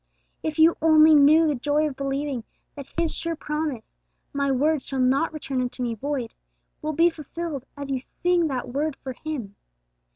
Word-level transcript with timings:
If 0.41 0.57
you 0.57 0.75
only 0.81 1.13
knew 1.13 1.45
the 1.45 1.53
joy 1.53 1.87
of 1.87 1.95
believing 1.95 2.43
that 2.73 2.91
His 2.97 3.13
sure 3.13 3.35
promise, 3.35 3.91
'My 4.33 4.49
Word 4.49 4.81
shall 4.81 4.97
not 4.97 5.31
return 5.31 5.61
unto 5.61 5.83
Me 5.83 5.93
void,' 5.93 6.33
will 6.81 6.93
be 6.93 7.11
fulfilled 7.11 7.67
as 7.77 7.91
you 7.91 7.99
sing 7.99 8.47
that 8.47 8.69
word 8.69 8.95
for 9.03 9.13
Him! 9.13 9.55